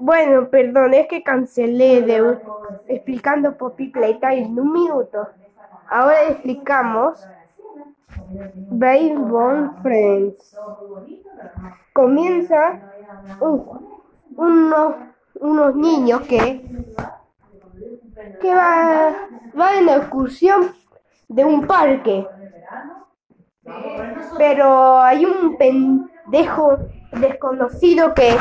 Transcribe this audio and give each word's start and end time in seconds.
Bueno, 0.00 0.48
perdón, 0.48 0.94
es 0.94 1.08
que 1.08 1.22
cancelé 1.22 2.00
de 2.00 2.38
explicando 2.88 3.54
Poppy 3.58 3.88
Playtime 3.88 4.46
en 4.46 4.58
un 4.58 4.72
minuto. 4.72 5.28
Ahora 5.90 6.22
explicamos 6.22 7.22
Baseball 8.70 9.76
Friends. 9.82 10.56
Comienza 11.92 12.80
unos, 14.36 14.94
unos 15.34 15.76
niños 15.76 16.22
que, 16.22 16.64
que 18.40 18.54
va, 18.54 19.14
va 19.58 19.78
en 19.78 19.88
excursión 19.90 20.72
de 21.28 21.44
un 21.44 21.66
parque. 21.66 22.26
Pero 24.38 24.98
hay 24.98 25.26
un 25.26 25.58
pendejo 25.58 26.78
desconocido 27.12 28.14
que 28.14 28.34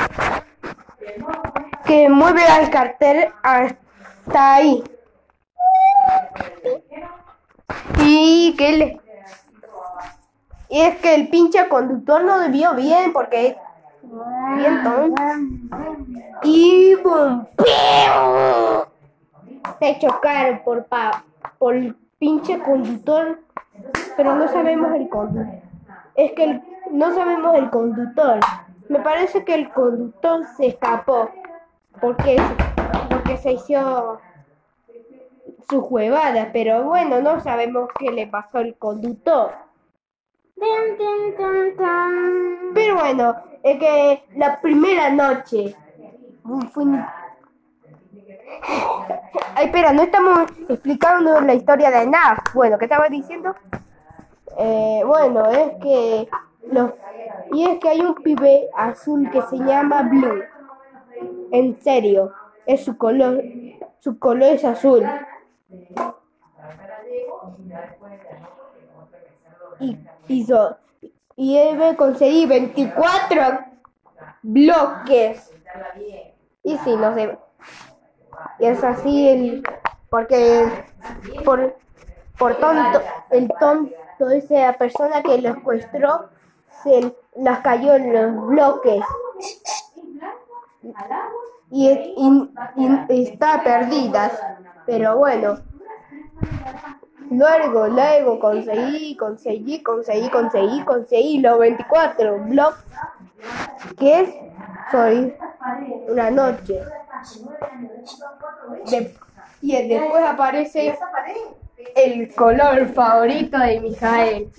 que 1.89 2.07
mueve 2.07 2.43
al 2.43 2.70
cartel 2.70 3.29
hasta 3.42 4.54
ahí. 4.54 4.84
Y 7.97 8.56
que 8.56 8.78
le... 8.78 9.02
Y 10.70 10.82
es 10.82 10.97
que 10.97 11.16
el 11.16 11.30
pinche 11.30 11.68
conductor 11.68 12.24
no 12.24 12.38
debió 12.42 12.75
bien 12.75 13.11
porque 13.11 13.57
bien 14.04 14.83
tonto. 14.83 15.24
Y 16.44 16.94
boom, 17.04 17.47
se 19.80 19.97
chocaron 19.97 20.61
por 20.64 20.86
pa, 20.86 21.24
por 21.58 21.74
el 21.74 21.96
pinche 22.19 22.60
conductor, 22.60 23.39
pero 24.16 24.36
no 24.36 24.47
sabemos 24.47 24.94
el 24.94 25.10
conductor. 25.10 25.60
Es 26.14 26.33
que 26.33 26.61
no 26.92 27.16
sabemos 27.16 27.56
el 27.56 27.71
conductor. 27.71 28.39
Me 28.89 29.00
parece 29.00 29.44
que 29.44 29.56
el 29.56 29.71
conductor 29.71 30.46
se 30.56 30.68
escapó 30.68 31.32
porque, 32.00 32.38
porque 33.09 33.38
se 33.38 33.53
hizo 33.53 34.19
su 35.69 35.81
juevada, 35.81 36.50
pero 36.52 36.83
bueno, 36.83 37.22
no 37.22 37.39
sabemos 37.41 37.89
qué 37.97 38.11
le 38.11 38.28
pasó 38.28 38.59
al 38.59 38.75
conductor. 38.78 39.52
Pero 42.73 42.95
bueno, 42.95 43.36
es 43.64 43.80
que 43.80 44.23
la 44.36 44.59
primera 44.59 45.09
noche 45.09 45.75
fue 46.73 46.83
Ay, 49.56 49.66
espera, 49.66 49.94
no 49.94 50.03
estamos 50.03 50.50
explicando 50.67 51.39
la 51.41 51.53
historia 51.53 51.91
de 51.91 52.08
NAF. 52.08 52.53
Bueno, 52.53 52.78
¿qué 52.78 52.86
estaba 52.86 53.08
diciendo? 53.08 53.56
Eh, 54.58 55.02
bueno, 55.06 55.45
es 55.50 55.73
que 55.81 56.30
los 56.72 56.91
y 57.52 57.67
es 57.67 57.80
que 57.80 57.89
hay 57.89 58.02
un 58.02 58.16
pibe 58.16 58.69
azul 58.75 59.30
que 59.31 59.41
se 59.44 59.58
llama 59.58 60.03
Blue. 60.03 60.44
En 61.52 61.80
serio, 61.81 62.34
es 62.66 62.86
su 62.86 62.98
color, 62.98 63.44
su 64.00 64.20
color 64.20 64.50
es 64.50 64.66
azul. 64.66 65.03
Y 69.80 69.97
hizo 70.28 70.78
y 71.36 71.58
debe 71.58 71.95
conseguir 71.95 72.50
24 72.50 73.42
bloques. 74.42 75.52
Y 76.64 76.78
si 76.78 76.95
no 76.97 77.14
sé. 77.14 77.38
Y 78.59 78.66
es 78.66 78.84
así 78.84 79.30
el 79.30 79.64
porque 80.09 80.66
por 81.45 81.78
por 82.38 82.56
tonto 82.56 83.02
el 83.30 83.50
tonto 83.59 84.30
esa 84.31 84.73
persona 84.73 85.23
que 85.23 85.42
lo 85.42 85.53
secuestró 85.53 86.30
se 86.84 87.14
las 87.36 87.59
cayó 87.59 87.95
en 87.95 88.14
los 88.14 88.47
bloques 88.47 89.03
y, 91.72 91.88
y- 91.89 92.49
y 93.09 93.23
está 93.23 93.63
perdidas 93.63 94.33
pero 94.85 95.17
bueno 95.17 95.58
luego 97.30 97.88
luego 97.88 98.40
conseguí 98.40 99.16
conseguí 99.17 99.84
conseguí 99.84 100.29
conseguí 100.29 100.81
conseguí 100.84 101.40
los 101.40 101.59
24 101.59 102.40
bloques 102.45 102.84
que 103.97 104.22
es 104.22 104.29
soy 104.91 105.35
una 106.07 106.31
noche 106.31 106.81
De- 108.90 109.16
y 109.61 109.88
después 109.90 110.23
aparece 110.25 110.97
el 111.96 112.34
color 112.34 112.88
favorito 112.94 113.57
de 113.57 113.79
Mijael. 113.81 114.51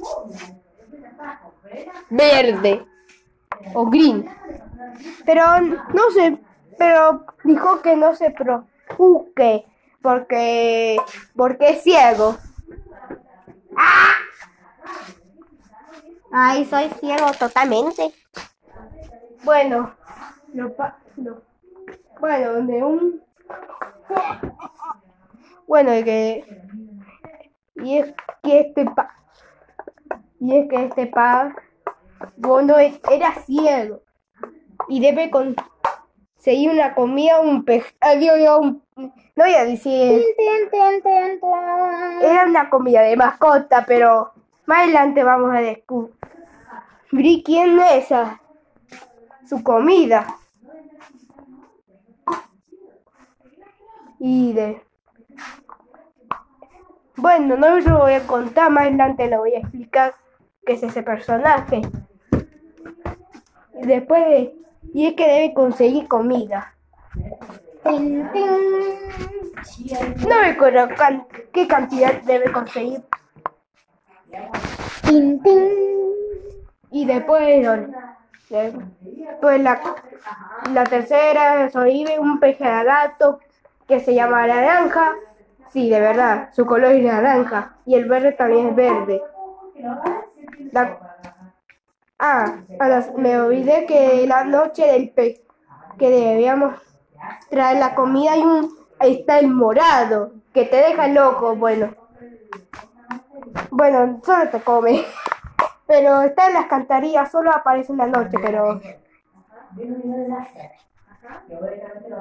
Verde 2.10 2.84
o 3.74 3.86
green. 3.86 4.28
Pero 5.24 5.60
no 5.60 6.10
sé, 6.14 6.38
pero 6.78 7.24
dijo 7.44 7.82
que 7.82 7.96
no 7.96 8.14
se 8.14 8.30
preocupe 8.30 9.66
porque 10.02 10.96
porque 11.36 11.70
es 11.70 11.82
ciego. 11.82 12.36
Ay, 16.32 16.64
soy 16.66 16.88
ciego 17.00 17.26
totalmente. 17.38 18.12
Bueno, 19.44 19.94
lo 20.54 20.74
pa- 20.74 20.98
lo- 21.16 21.42
bueno, 22.20 22.52
de 22.66 22.84
un 22.84 23.22
bueno, 25.66 25.96
y 25.96 26.04
que 26.04 26.44
y 27.76 27.98
es 27.98 28.12
que 28.42 28.60
este 28.60 28.84
pa 28.84 29.14
y 30.40 30.58
es 30.58 30.68
que 30.68 30.84
este 30.84 31.06
pa 31.06 31.54
bueno, 32.36 32.78
e- 32.78 33.00
era 33.10 33.34
ciego 33.46 34.02
y 34.90 35.00
debe 35.00 35.30
conseguir 35.30 36.70
una 36.70 36.94
comida, 36.94 37.40
un 37.40 37.64
pescado, 37.64 38.60
un 38.60 38.82
no 39.40 39.44
voy 39.44 39.54
a 39.54 39.64
decir 39.64 40.22
era 42.20 42.44
una 42.44 42.68
comida 42.68 43.02
de 43.02 43.16
mascota, 43.16 43.84
pero 43.86 44.32
más 44.66 44.80
adelante 44.80 45.24
vamos 45.24 45.54
a 45.54 45.60
descubrir 45.60 46.12
quién 47.44 47.78
es 47.78 48.04
esa, 48.04 48.40
su 49.48 49.62
comida. 49.62 50.26
Y 54.18 54.52
de... 54.52 54.82
Bueno, 57.16 57.56
no 57.56 57.80
lo 57.80 57.98
voy 58.00 58.12
a 58.14 58.26
contar, 58.26 58.70
más 58.70 58.82
adelante 58.82 59.30
lo 59.30 59.38
voy 59.38 59.54
a 59.54 59.60
explicar 59.60 60.14
qué 60.66 60.74
es 60.74 60.82
ese 60.82 61.02
personaje. 61.02 61.80
Después 63.72 64.26
de... 64.26 64.59
Y 64.92 65.06
es 65.06 65.14
que 65.14 65.26
debe 65.26 65.54
conseguir 65.54 66.08
comida. 66.08 66.74
Tin, 67.84 68.28
tin. 68.32 68.44
No 70.28 70.40
me 70.40 70.50
acuerdo 70.50 70.88
can- 70.96 71.26
qué 71.52 71.66
cantidad 71.66 72.14
debe 72.22 72.50
conseguir 72.52 73.02
Tin. 75.02 75.40
Y 76.92 77.04
después, 77.06 77.66
después 78.48 79.60
la, 79.60 79.80
la 80.72 80.84
tercera 80.84 81.70
sobrevive 81.70 82.18
un 82.18 82.40
gato 82.40 83.40
que 83.86 84.00
se 84.00 84.14
llama 84.14 84.46
naranja. 84.46 85.14
Sí, 85.72 85.88
de 85.88 86.00
verdad, 86.00 86.48
su 86.52 86.66
color 86.66 86.92
es 86.92 87.04
naranja 87.04 87.76
y 87.86 87.94
el 87.94 88.06
verde 88.08 88.32
también 88.32 88.68
es 88.70 88.76
verde. 88.76 89.22
La- 90.72 90.98
ah, 92.20 92.56
me 93.16 93.40
olvidé 93.40 93.86
que 93.86 94.26
la 94.26 94.44
noche 94.44 94.86
del 94.86 95.10
pe 95.10 95.42
que 95.98 96.10
debíamos 96.10 96.74
traer 97.50 97.78
la 97.78 97.94
comida 97.94 98.32
hay 98.32 98.42
un 98.42 98.80
ahí 98.98 99.20
está 99.20 99.38
el 99.38 99.48
morado 99.48 100.32
que 100.52 100.64
te 100.64 100.76
deja 100.76 101.08
loco, 101.08 101.56
bueno. 101.56 101.94
Bueno, 103.70 104.20
solo 104.24 104.48
te 104.50 104.60
come. 104.60 105.04
Pero 105.86 106.20
está 106.22 106.46
en 106.46 106.54
las 106.54 106.66
cantarillas, 106.66 107.32
solo 107.32 107.50
aparece 107.50 107.90
en 107.90 107.98
la 107.98 108.06
noche, 108.06 108.38
pero... 108.40 108.80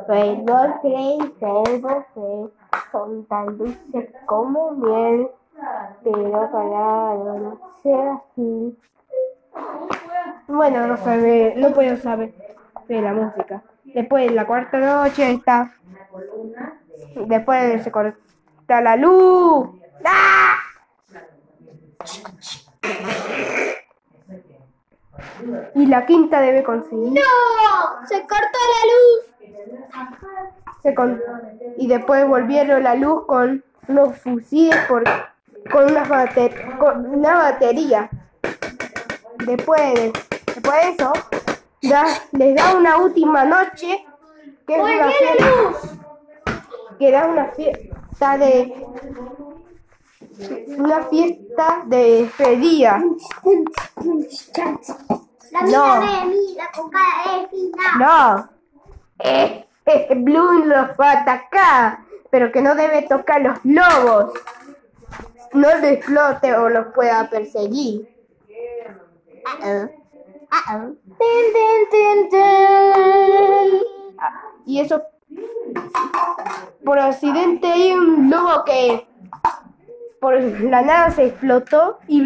Rainbow 0.07 0.79
Flame, 0.81 1.31
Rainbow 1.39 2.03
son 2.91 3.25
tan 3.25 3.57
dulces 3.59 4.09
como 4.25 4.71
miel, 4.71 5.29
pero 6.03 6.51
para 6.51 7.13
no 7.13 7.59
ser 7.83 8.07
así. 8.07 8.75
Bueno, 10.47 10.87
no 10.87 10.97
sabe, 10.97 11.53
no 11.57 11.71
puedo 11.73 11.95
saber 11.97 12.33
de 12.87 13.01
la 13.01 13.13
música. 13.13 13.61
Después, 13.83 14.31
la 14.31 14.45
cuarta 14.45 14.77
noche 14.79 15.31
está... 15.31 15.73
Después 17.15 17.83
se 17.83 17.91
corta 17.91 18.81
la 18.81 18.95
luz. 18.95 19.69
¡Ah! 20.05 20.55
Y 25.75 25.85
la 25.85 26.05
quinta 26.05 26.41
debe 26.41 26.63
conseguir. 26.63 27.13
¡No! 27.13 28.07
¡Se 28.07 28.21
cortó 28.21 28.59
la 28.75 28.83
luz! 28.91 30.15
Se 30.81 30.93
con- 30.93 31.21
y 31.77 31.87
después 31.87 32.27
volvieron 32.27 32.83
la 32.83 32.95
luz 32.95 33.25
con 33.25 33.63
unos 33.87 34.17
fusiles 34.17 34.77
por, 34.87 35.03
con, 35.71 35.91
una 35.91 36.07
con 36.79 37.05
una 37.05 37.35
batería. 37.35 38.09
Después, 39.45 40.11
después 40.45 40.75
de 40.81 40.89
eso, 40.89 41.13
da- 41.83 42.19
les 42.33 42.55
da 42.55 42.75
una 42.75 42.97
última 42.97 43.45
noche 43.45 44.05
que 44.67 44.75
es 44.75 44.81
una 44.81 45.09
fiesta, 45.11 45.45
que 46.99 47.11
da 47.11 47.25
una 47.25 47.45
fiesta 47.51 48.37
de 48.37 48.85
una 50.77 51.03
fiesta 51.05 51.83
de 51.85 52.23
despedida. 52.23 53.01
La 55.51 55.61
No. 55.61 55.99
de 56.01 56.25
mí, 56.25 56.55
la 56.55 56.69
coca 56.71 56.99
es 57.25 57.49
fina. 57.49 57.95
No, 57.97 58.49
eh, 59.19 59.65
eh, 59.85 60.07
Blue 60.15 60.65
los 60.65 60.89
va 60.99 61.11
a 61.11 61.21
atacar, 61.21 61.99
pero 62.29 62.51
que 62.51 62.61
no 62.61 62.75
debe 62.75 63.01
tocar 63.03 63.41
los 63.41 63.57
lobos. 63.63 64.33
No 65.53 65.67
lo 65.77 65.87
explote 65.87 66.53
o 66.55 66.69
los 66.69 66.87
pueda 66.93 67.27
perseguir. 67.29 68.07
Y 74.65 74.79
eso, 74.81 75.01
por 76.85 76.99
accidente 76.99 77.67
hay 77.67 77.91
un 77.93 78.29
lobo 78.29 78.63
que 78.65 79.07
por 80.21 80.39
la 80.39 80.81
nada 80.81 81.11
se 81.11 81.27
explotó 81.27 81.99
y 82.07 82.21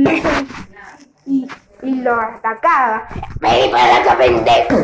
lo 1.84 2.14
atacaba. 2.14 3.08
¡Vení 3.40 3.72
para 3.72 3.98
acá, 3.98 4.18
pendejo! 4.18 4.78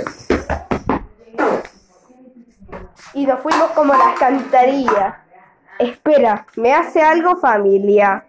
Y 3.14 3.26
nos 3.26 3.40
fuimos 3.42 3.72
como 3.72 3.94
las 3.96 4.18
cantarillas. 4.20 5.16
Espera, 5.80 6.46
me 6.56 6.74
hace 6.74 7.02
algo 7.02 7.36
familia. 7.38 8.26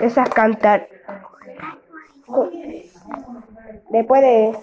Esas 0.00 0.28
cantar. 0.30 0.88
Después 3.90 4.22
de. 4.22 4.58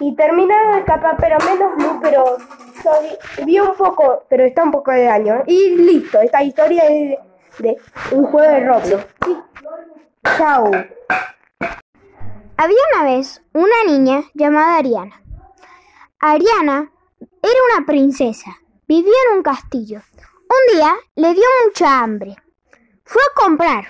Y 0.00 0.14
terminaron 0.16 0.72
de 0.72 0.78
escapar, 0.78 1.16
pero 1.20 1.36
menos 1.44 1.76
Blue, 1.76 1.98
pero 2.00 2.36
soy- 2.82 3.44
vi 3.44 3.60
un 3.60 3.74
poco, 3.74 4.24
pero 4.30 4.44
está 4.44 4.62
un 4.64 4.70
poco 4.70 4.90
de 4.92 5.04
daño. 5.04 5.42
Y 5.46 5.76
listo, 5.76 6.20
esta 6.20 6.42
historia 6.42 6.84
es 6.86 7.18
de, 7.58 7.76
un 8.12 8.24
juego 8.24 8.50
de 8.50 8.60
Roblox. 8.66 9.06
Chao. 10.38 10.70
Había 12.56 12.78
una 12.94 13.04
vez 13.04 13.42
una 13.52 13.84
niña 13.86 14.22
llamada 14.34 14.76
Ariana. 14.78 15.20
Ariana 16.20 16.90
era 17.42 17.76
una 17.76 17.86
princesa. 17.86 18.56
Vivía 18.86 19.12
en 19.30 19.36
un 19.38 19.42
castillo. 19.42 20.00
Un 20.16 20.76
día 20.76 20.94
le 21.16 21.34
dio 21.34 21.44
mucha 21.66 22.00
hambre. 22.00 22.36
Fue 23.04 23.20
a 23.22 23.34
comprar. 23.44 23.84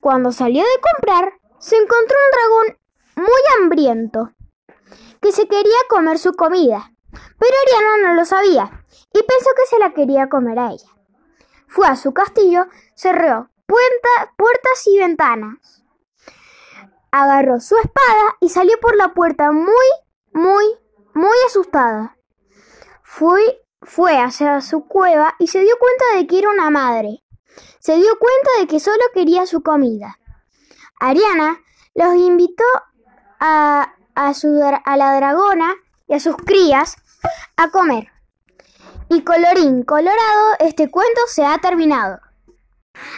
Cuando 0.00 0.32
salió 0.32 0.62
de 0.62 0.80
comprar, 0.94 1.32
se 1.58 1.76
encontró 1.76 2.16
un 2.16 2.30
dragón 2.32 2.78
muy 3.16 3.42
hambriento 3.56 4.32
que 5.20 5.32
se 5.32 5.46
quería 5.46 5.78
comer 5.88 6.18
su 6.18 6.32
comida. 6.32 6.92
Pero 7.10 7.54
Ariana 7.66 8.08
no 8.08 8.14
lo 8.14 8.24
sabía 8.24 8.84
y 9.12 9.22
pensó 9.22 9.50
que 9.56 9.66
se 9.68 9.78
la 9.78 9.92
quería 9.92 10.28
comer 10.28 10.58
a 10.58 10.70
ella. 10.70 10.88
Fue 11.68 11.86
a 11.86 11.96
su 11.96 12.12
castillo, 12.12 12.66
cerró 12.94 13.50
puerta- 13.66 14.34
puertas 14.36 14.86
y 14.86 14.98
ventanas 14.98 15.82
agarró 17.12 17.60
su 17.60 17.76
espada 17.76 18.36
y 18.40 18.48
salió 18.48 18.80
por 18.80 18.96
la 18.96 19.12
puerta 19.14 19.52
muy, 19.52 19.86
muy, 20.32 20.64
muy 21.14 21.36
asustada. 21.46 22.16
Fue, 23.04 23.62
fue 23.82 24.18
hacia 24.18 24.60
su 24.62 24.88
cueva 24.88 25.34
y 25.38 25.46
se 25.46 25.60
dio 25.60 25.76
cuenta 25.78 26.04
de 26.16 26.26
que 26.26 26.38
era 26.38 26.48
una 26.48 26.70
madre. 26.70 27.22
Se 27.78 27.96
dio 27.96 28.18
cuenta 28.18 28.50
de 28.60 28.66
que 28.66 28.80
solo 28.80 29.02
quería 29.12 29.46
su 29.46 29.62
comida. 29.62 30.18
Ariana 30.98 31.60
los 31.94 32.14
invitó 32.14 32.64
a, 33.44 33.92
a, 34.14 34.34
su 34.34 34.48
a 34.84 34.96
la 34.96 35.16
dragona 35.16 35.74
y 36.06 36.14
a 36.14 36.20
sus 36.20 36.36
crías 36.36 36.96
a 37.56 37.68
comer. 37.70 38.06
Y 39.08 39.22
colorín 39.24 39.82
colorado, 39.82 40.54
este 40.60 40.88
cuento 40.90 41.20
se 41.26 41.44
ha 41.44 41.58
terminado. 41.58 42.20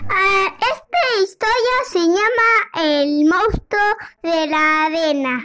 Ah, 0.09 0.47
esta 0.59 1.23
historia 1.23 1.77
se 1.91 1.99
llama 2.01 2.51
El 2.83 3.27
monstruo 3.27 3.97
de 4.23 4.47
la 4.47 4.85
arena. 4.87 5.45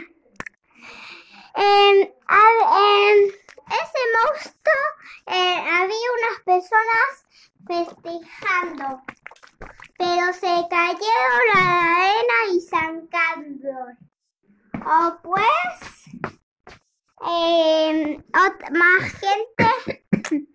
En, 1.54 2.14
a- 2.26 2.78
en 2.78 3.28
ese 3.66 4.00
monstruo 4.16 4.82
eh, 5.26 5.56
había 5.58 6.08
unas 6.18 6.40
personas 6.44 7.26
festejando, 7.66 9.02
pero 9.98 10.32
se 10.32 10.66
cayeron 10.70 11.40
la 11.54 11.96
arena 11.96 12.34
y 12.52 12.60
zancando. 12.62 13.70
O 14.86 15.18
pues, 15.22 15.40
ot- 17.20 18.70
más 18.70 19.02
gente 19.20 20.06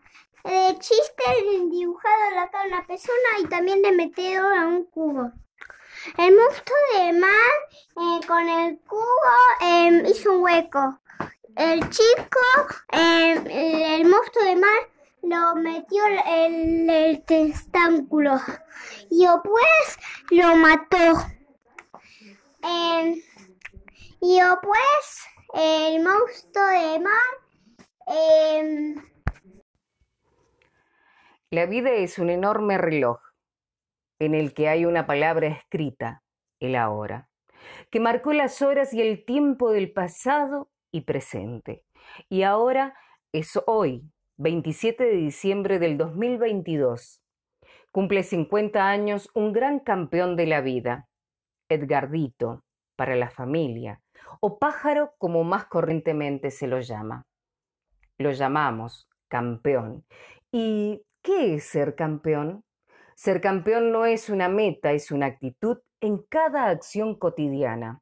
de 0.44 0.80
chiste 0.80 1.24
dibujado 1.72 2.32
la 2.36 2.50
cara 2.50 2.64
de 2.64 2.70
una 2.70 2.88
persona 2.88 3.30
y 3.40 3.46
también 3.46 3.82
de 3.82 3.92
meterlo 3.92 4.54
en 4.54 4.64
un 4.64 4.86
cubo. 4.86 5.32
El 6.18 6.36
monstruo 6.36 6.78
de 6.98 7.14
mar 7.14 7.54
eh, 7.98 8.20
con 8.28 8.48
el 8.48 8.80
cubo 8.80 9.36
eh, 9.62 10.04
hizo 10.10 10.34
un 10.34 10.44
hueco. 10.44 11.00
El 11.56 11.90
chico, 11.90 12.40
eh, 12.92 13.98
el, 14.00 14.06
monstruo 14.08 14.44
de 14.44 14.56
mar, 14.58 14.90
lo 15.24 15.56
metió 15.56 16.04
en 16.28 16.90
el 16.90 17.24
testáculo 17.24 18.40
y 19.10 19.26
después 19.26 19.98
lo 20.32 20.56
mató. 20.58 21.26
Eh, 24.22 24.26
y 24.26 24.40
después 24.40 25.28
el 25.54 26.04
monstruo 26.04 26.66
de 26.66 27.00
mar 27.00 27.12
eh, 28.08 28.96
La 31.52 31.66
vida 31.66 31.92
es 31.92 32.20
un 32.20 32.30
enorme 32.30 32.78
reloj 32.78 33.20
en 34.20 34.34
el 34.36 34.54
que 34.54 34.68
hay 34.68 34.86
una 34.86 35.06
palabra 35.06 35.48
escrita, 35.48 36.24
el 36.60 36.76
ahora, 36.76 37.30
que 37.92 38.00
marcó 38.00 38.34
las 38.34 38.62
horas 38.62 38.94
y 38.94 39.02
el 39.02 39.26
tiempo 39.26 39.72
del 39.72 39.92
pasado 39.94 40.70
y 40.92 41.02
presente. 41.02 41.84
Y 42.30 42.44
ahora 42.44 42.96
es 43.32 43.60
hoy, 43.68 44.04
27 44.38 45.04
de 45.04 45.16
diciembre 45.16 45.80
del 45.80 45.98
2022. 45.98 47.22
Cumple 47.92 48.24
50 48.24 48.90
años 48.90 49.30
un 49.34 49.54
gran 49.54 49.80
campeón 49.80 50.36
de 50.36 50.48
la 50.48 50.62
vida, 50.62 51.08
Edgardito, 51.70 52.64
para 52.96 53.16
la 53.16 53.30
familia, 53.30 54.02
o 54.40 54.60
pájaro 54.60 55.14
como 55.18 55.44
más 55.44 55.66
corrientemente 55.66 56.52
se 56.52 56.68
lo 56.68 56.80
llama. 56.80 57.26
Lo 58.18 58.32
llamamos 58.32 59.10
campeón. 59.28 60.06
¿Y 60.52 61.04
qué 61.22 61.56
es 61.56 61.66
ser 61.66 61.96
campeón? 61.96 62.64
Ser 63.16 63.42
campeón 63.42 63.92
no 63.92 64.06
es 64.06 64.30
una 64.30 64.50
meta, 64.50 64.92
es 64.92 65.12
una 65.12 65.28
actitud 65.28 65.80
en 66.02 66.20
cada 66.30 66.68
acción 66.68 67.16
cotidiana. 67.16 68.02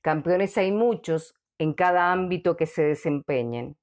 Campeones 0.00 0.56
hay 0.58 0.72
muchos 0.72 1.34
en 1.58 1.72
cada 1.74 2.12
ámbito 2.12 2.56
que 2.56 2.66
se 2.66 2.82
desempeñen. 2.82 3.76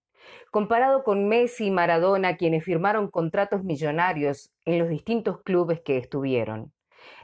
Comparado 0.52 1.04
con 1.04 1.28
Messi 1.28 1.68
y 1.68 1.72
Maradona, 1.72 2.38
quienes 2.38 2.64
firmaron 2.64 3.10
contratos 3.10 3.64
millonarios 3.64 4.52
en 4.66 4.80
los 4.80 4.90
distintos 4.90 5.42
clubes 5.44 5.82
que 5.82 5.98
estuvieron. 5.98 6.74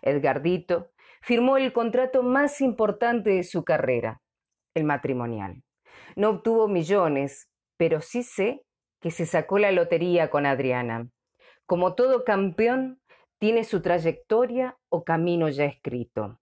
Edgardito 0.02 0.92
firmó 1.22 1.58
el 1.58 1.74
contrato 1.74 2.24
más 2.24 2.62
importante 2.62 3.32
de 3.32 3.44
su 3.44 3.64
carrera, 3.64 4.22
el 4.76 4.84
matrimonial. 4.84 5.64
No 6.16 6.30
obtuvo 6.30 6.68
millones, 6.68 7.50
pero 7.78 8.02
sí 8.02 8.24
sé 8.24 8.62
que 9.02 9.12
se 9.12 9.26
sacó 9.26 9.58
la 9.58 9.72
lotería 9.72 10.30
con 10.30 10.46
Adriana. 10.46 11.10
Como 11.66 11.96
todo 11.96 12.24
campeón, 12.24 13.00
tiene 13.40 13.64
su 13.64 13.82
trayectoria 13.82 14.78
o 14.90 15.04
camino 15.04 15.50
ya 15.50 15.66
escrito. 15.66 16.40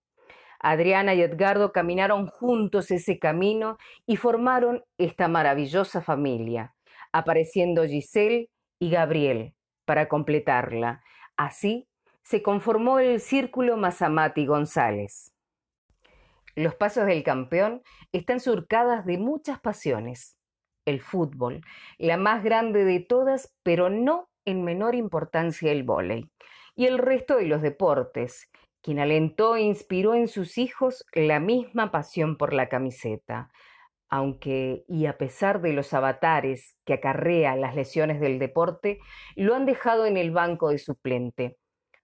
Adriana 0.60 1.13
y 1.13 1.22
Edgardo 1.22 1.72
caminaron 1.74 2.28
juntos 2.28 2.90
ese 2.92 3.20
camino 3.20 3.78
y 4.06 4.16
formaron 4.16 4.84
esta 4.98 5.28
maravillosa 5.28 6.02
familia, 6.02 6.74
apareciendo 7.12 7.84
Giselle 7.86 8.50
y 8.80 8.90
Gabriel 8.90 9.56
para 9.86 10.08
completarla. 10.08 11.04
Así 11.36 11.90
se 12.22 12.42
conformó 12.42 13.00
el 13.00 13.20
círculo 13.20 13.75
Mazamati 13.75 14.46
González. 14.46 15.33
Los 16.56 16.76
pasos 16.76 17.06
del 17.06 17.24
campeón 17.24 17.82
están 18.12 18.40
surcadas 18.40 19.06
de 19.06 19.18
muchas 19.18 19.60
pasiones. 19.60 20.38
El 20.86 21.02
fútbol, 21.02 21.62
la 21.98 22.18
más 22.18 22.44
grande 22.44 22.86
de 22.86 23.00
todas, 23.00 23.56
pero 23.64 23.90
no 23.90 24.30
en 24.46 24.64
menor 24.64 24.96
importancia 24.96 25.72
el 25.72 25.84
vóley, 25.84 26.30
y 26.76 26.86
el 26.86 26.98
resto 26.98 27.38
de 27.38 27.46
los 27.46 27.62
deportes, 27.62 28.50
quien 28.82 29.00
alentó 29.00 29.56
e 29.56 29.62
inspiró 29.62 30.14
en 30.14 30.28
sus 30.28 30.58
hijos 30.58 31.06
la 31.14 31.40
misma 31.40 31.90
pasión 31.92 32.38
por 32.38 32.54
la 32.54 32.68
camiseta, 32.70 33.50
aunque, 34.10 34.84
y 34.88 35.08
a 35.08 35.18
pesar 35.18 35.62
de 35.62 35.74
los 35.74 35.94
avatares 35.94 36.78
que 36.86 36.94
acarrea 36.94 37.56
las 37.56 37.76
lesiones 37.76 38.20
del 38.20 38.38
deporte, 38.38 39.00
lo 39.36 39.56
han 39.56 39.66
dejado 39.66 40.06
en 40.06 40.18
el 40.18 40.30
banco 40.30 40.70
de 40.70 40.78
suplente, 40.78 41.58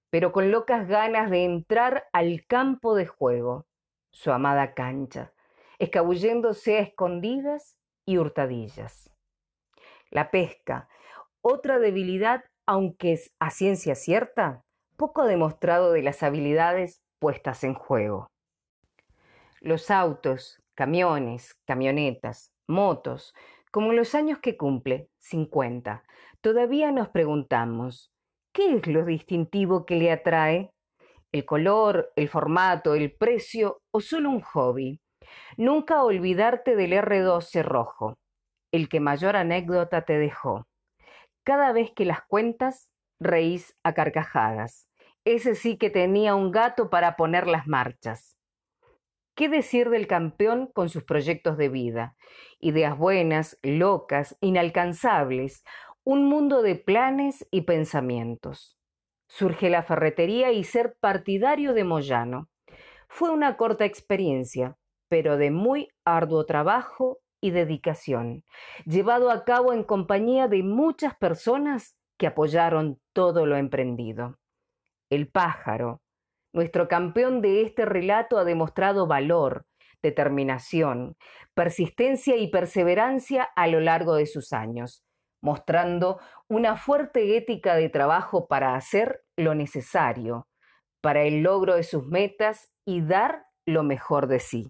pero 0.10 0.32
con 0.32 0.50
locas 0.50 0.88
ganas 0.88 1.29
de 1.29 1.44
entrar 1.44 2.06
al 2.13 2.46
campo 2.48 2.96
de 2.96 3.06
juego, 3.06 3.68
su 4.11 4.31
amada 4.31 4.73
cancha, 4.73 5.33
escabulléndose 5.77 6.77
a 6.77 6.81
escondidas 6.81 7.77
y 8.05 8.17
hurtadillas. 8.17 9.11
La 10.09 10.31
pesca, 10.31 10.89
otra 11.41 11.79
debilidad, 11.79 12.43
aunque 12.65 13.13
es 13.13 13.33
a 13.39 13.49
ciencia 13.49 13.95
cierta, 13.95 14.63
poco 14.97 15.25
demostrado 15.25 15.91
de 15.93 16.01
las 16.01 16.23
habilidades 16.23 17.01
puestas 17.19 17.63
en 17.63 17.73
juego. 17.73 18.27
Los 19.61 19.91
autos, 19.91 20.61
camiones, 20.75 21.55
camionetas, 21.65 22.51
motos, 22.67 23.33
como 23.71 23.93
los 23.93 24.15
años 24.15 24.39
que 24.39 24.57
cumple, 24.57 25.09
50, 25.19 26.03
todavía 26.41 26.91
nos 26.91 27.09
preguntamos, 27.09 28.11
¿qué 28.51 28.75
es 28.75 28.87
lo 28.87 29.05
distintivo 29.05 29.85
que 29.85 29.95
le 29.95 30.11
atrae? 30.11 30.71
¿El 31.31 31.45
color, 31.45 32.12
el 32.15 32.27
formato, 32.27 32.95
el 32.95 33.12
precio 33.12 33.81
o 33.91 34.01
solo 34.01 34.29
un 34.31 34.41
hobby? 34.41 35.00
Nunca 35.57 36.03
olvidarte 36.03 36.75
del 36.75 36.93
R12 36.93 37.63
rojo, 37.63 38.17
el 38.71 38.89
que 38.89 39.00
mayor 39.00 39.36
anécdota 39.36 40.05
te 40.05 40.17
dejó. 40.17 40.65
Cada 41.43 41.71
vez 41.71 41.91
que 41.91 42.05
las 42.05 42.21
cuentas, 42.25 42.89
reís 43.19 43.75
a 43.83 43.93
carcajadas. 43.93 44.88
Ese 45.25 45.53
sí 45.53 45.77
que 45.77 45.89
tenía 45.89 46.33
un 46.33 46.51
gato 46.51 46.89
para 46.89 47.15
poner 47.15 47.45
las 47.45 47.67
marchas. 47.67 48.38
¿Qué 49.36 49.50
decir 49.50 49.89
del 49.89 50.07
campeón 50.07 50.67
con 50.74 50.89
sus 50.89 51.03
proyectos 51.03 51.57
de 51.57 51.69
vida? 51.69 52.15
Ideas 52.59 52.98
buenas, 52.98 53.59
locas, 53.62 54.36
inalcanzables, 54.41 55.63
un 56.03 56.25
mundo 56.25 56.62
de 56.62 56.75
planes 56.75 57.48
y 57.51 57.62
pensamientos. 57.62 58.78
Surge 59.29 59.69
la 59.69 59.83
ferretería 59.83 60.51
y 60.51 60.63
ser 60.63 60.95
partidario 61.00 61.74
de 61.74 61.83
Moyano. 61.83 62.50
Fue 63.07 63.29
una 63.29 63.57
corta 63.57 63.86
experiencia, 63.86 64.75
pero 65.07 65.38
de 65.38 65.51
muy 65.51 65.88
arduo 66.03 66.45
trabajo 66.45 67.19
y 67.39 67.51
dedicación, 67.51 68.43
llevado 68.86 69.31
a 69.31 69.45
cabo 69.45 69.71
en 69.71 69.83
compañía 69.83 70.48
de 70.48 70.63
muchas 70.63 71.15
personas 71.15 71.95
que 72.17 72.27
apoyaron 72.27 73.00
todo 73.13 73.45
lo 73.45 73.55
emprendido. 73.55 74.38
El 75.09 75.29
pájaro, 75.29 76.01
nuestro 76.51 76.88
campeón 76.88 77.41
de 77.41 77.62
este 77.62 77.86
relato 77.86 78.38
ha 78.39 78.43
demostrado 78.43 79.07
valor, 79.07 79.65
determinación, 80.01 81.15
persistencia 81.53 82.36
y 82.36 82.50
perseverancia 82.50 83.48
a 83.55 83.67
lo 83.67 83.79
largo 83.79 84.15
de 84.15 84.25
sus 84.25 84.53
años, 84.53 85.03
mostrando 85.41 86.19
una 86.50 86.75
fuerte 86.75 87.38
ética 87.38 87.75
de 87.75 87.89
trabajo 87.89 88.48
para 88.48 88.75
hacer 88.75 89.24
lo 89.38 89.56
necesario 89.56 90.50
para 91.01 91.24
el 91.24 91.44
logro 91.44 91.75
de 91.75 91.84
sus 91.84 92.06
metas 92.08 92.72
y 92.86 93.01
dar 93.01 93.46
lo 93.65 93.84
mejor 93.84 94.27
de 94.27 94.39
sí. 94.39 94.70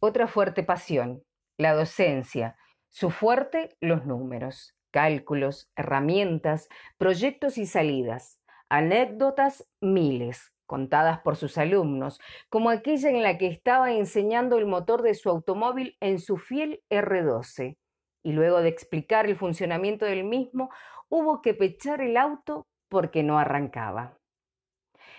Otra 0.00 0.26
fuerte 0.26 0.62
pasión, 0.62 1.22
la 1.58 1.74
docencia, 1.74 2.56
su 2.90 3.10
fuerte 3.10 3.76
los 3.80 4.04
números, 4.04 4.74
cálculos, 4.90 5.70
herramientas, 5.76 6.68
proyectos 6.98 7.58
y 7.58 7.66
salidas. 7.66 8.40
Anécdotas 8.68 9.68
miles, 9.80 10.52
contadas 10.66 11.20
por 11.20 11.36
sus 11.36 11.58
alumnos, 11.58 12.20
como 12.48 12.70
aquella 12.70 13.10
en 13.10 13.22
la 13.22 13.38
que 13.38 13.46
estaba 13.46 13.92
enseñando 13.92 14.58
el 14.58 14.66
motor 14.66 15.02
de 15.02 15.14
su 15.14 15.30
automóvil 15.30 15.96
en 16.00 16.18
su 16.18 16.38
fiel 16.38 16.82
R12, 16.90 17.76
y 18.24 18.32
luego 18.32 18.60
de 18.60 18.68
explicar 18.68 19.26
el 19.26 19.36
funcionamiento 19.36 20.04
del 20.04 20.24
mismo, 20.24 20.70
hubo 21.08 21.42
que 21.42 21.54
pechar 21.54 22.00
el 22.00 22.16
auto 22.16 22.66
porque 22.88 23.22
no 23.22 23.38
arrancaba. 23.38 24.18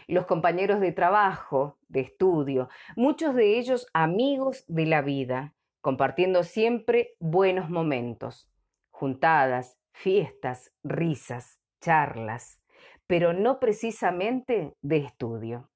Los 0.08 0.26
compañeros 0.26 0.82
de 0.82 0.92
trabajo, 0.92 1.78
de 1.88 2.02
estudio, 2.02 2.68
muchos 2.98 3.34
de 3.34 3.58
ellos 3.58 3.88
amigos 3.94 4.66
de 4.68 4.86
la 4.86 5.02
vida, 5.02 5.54
compartiendo 5.80 6.44
siempre 6.44 7.16
buenos 7.20 7.70
momentos, 7.70 8.52
juntadas, 8.92 9.78
fiestas, 9.94 10.74
risas, 10.84 11.62
charlas 11.80 12.60
pero 13.08 13.34
no 13.34 13.60
precisamente 13.60 14.74
de 14.82 14.98
estudio. 14.98 15.70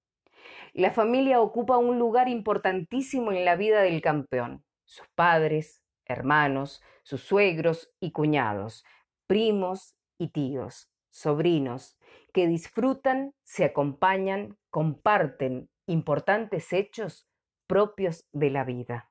La 0.74 0.91
familia 0.91 1.41
ocupa 1.41 1.77
un 1.77 2.00
lugar 2.00 2.29
importantísimo 2.29 3.31
en 3.31 3.45
la 3.45 3.55
vida 3.55 3.81
del 3.81 4.01
campeón. 4.01 4.63
Sus 4.86 5.07
padres, 5.15 5.78
hermanos, 6.09 6.81
sus 7.03 7.21
suegros 7.21 7.89
y 7.99 8.11
cuñados, 8.11 8.83
primos 9.27 9.95
y 10.17 10.29
tíos, 10.29 10.91
sobrinos, 11.09 11.97
que 12.33 12.47
disfrutan, 12.47 13.33
se 13.43 13.63
acompañan, 13.63 14.57
comparten 14.69 15.69
importantes 15.85 16.73
hechos 16.73 17.27
propios 17.67 18.27
de 18.33 18.49
la 18.49 18.63
vida. 18.63 19.09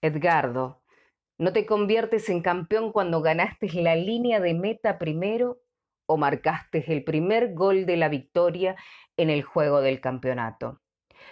Edgardo, 0.00 0.82
no 1.38 1.52
te 1.52 1.66
conviertes 1.66 2.28
en 2.30 2.40
campeón 2.40 2.92
cuando 2.92 3.20
ganaste 3.20 3.68
la 3.82 3.94
línea 3.94 4.40
de 4.40 4.54
meta 4.54 4.98
primero 4.98 5.60
o 6.06 6.16
marcaste 6.16 6.84
el 6.92 7.04
primer 7.04 7.52
gol 7.52 7.84
de 7.84 7.96
la 7.96 8.08
victoria 8.08 8.76
en 9.16 9.28
el 9.28 9.42
juego 9.42 9.80
del 9.80 10.00
campeonato. 10.00 10.80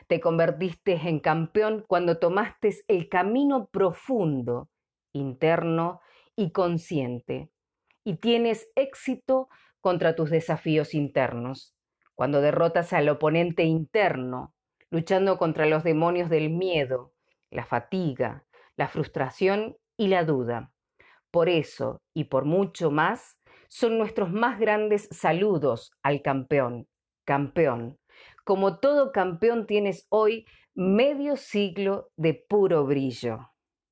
Te 0.07 0.21
convertiste 0.21 0.95
en 0.95 1.21
campeón 1.21 1.85
cuando 1.87 2.19
tomaste 2.19 2.75
el 2.89 3.09
camino 3.09 3.67
profundo, 3.67 4.69
interno 5.13 6.01
y 6.37 6.51
consciente, 6.51 7.51
y 8.05 8.17
tienes 8.17 8.69
éxito 8.75 9.49
contra 9.81 10.15
tus 10.15 10.31
desafíos 10.31 10.95
internos, 10.95 11.75
cuando 12.15 12.41
derrotas 12.41 12.93
al 12.93 13.09
oponente 13.09 13.65
interno, 13.65 14.55
luchando 14.91 15.39
contra 15.39 15.67
los 15.67 15.85
demonios 15.85 16.31
del 16.31 16.51
miedo, 16.51 17.13
la 17.51 17.65
fatiga, 17.65 18.45
la 18.77 18.89
frustración 18.89 19.77
y 19.97 20.09
la 20.09 20.25
duda. 20.25 20.73
Por 21.31 21.49
eso, 21.49 22.01
y 22.15 22.25
por 22.25 22.45
mucho 22.45 22.91
más, 22.91 23.37
son 23.69 23.99
nuestros 23.99 24.31
más 24.31 24.59
grandes 24.59 25.09
saludos 25.11 25.93
al 26.03 26.23
campeón. 26.23 26.87
Campeón. 27.25 27.99
Como 28.45 28.79
todo 28.79 29.11
campeón 29.11 29.67
tienes 29.67 30.07
hoy 30.11 30.47
medio 30.75 31.37
siglo 31.37 32.11
de 32.17 32.35
puro 32.35 32.85
brillo. 32.85 33.54